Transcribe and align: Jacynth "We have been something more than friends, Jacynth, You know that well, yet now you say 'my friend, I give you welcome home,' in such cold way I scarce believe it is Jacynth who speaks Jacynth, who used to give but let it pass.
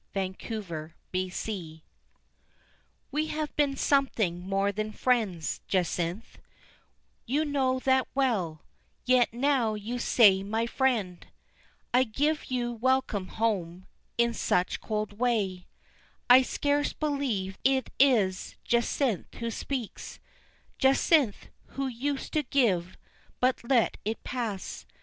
Jacynth 0.15 1.81
"We 3.11 3.27
have 3.27 3.55
been 3.55 3.75
something 3.75 4.39
more 4.39 4.71
than 4.71 4.91
friends, 4.91 5.61
Jacynth, 5.67 6.39
You 7.27 7.45
know 7.45 7.77
that 7.81 8.07
well, 8.15 8.63
yet 9.05 9.31
now 9.31 9.75
you 9.75 9.99
say 9.99 10.41
'my 10.41 10.65
friend, 10.65 11.27
I 11.93 12.05
give 12.05 12.45
you 12.49 12.73
welcome 12.73 13.27
home,' 13.27 13.85
in 14.17 14.33
such 14.33 14.81
cold 14.81 15.19
way 15.19 15.67
I 16.27 16.41
scarce 16.41 16.93
believe 16.93 17.59
it 17.63 17.91
is 17.99 18.55
Jacynth 18.67 19.35
who 19.35 19.51
speaks 19.51 20.19
Jacynth, 20.79 21.49
who 21.77 21.85
used 21.85 22.33
to 22.33 22.41
give 22.41 22.97
but 23.39 23.63
let 23.63 23.97
it 24.03 24.23
pass. 24.23 24.87